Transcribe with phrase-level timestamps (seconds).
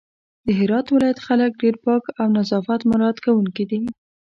[0.45, 3.79] د هرات ولايت خلک ډېر پاک او نظافت مرعت کونکي دي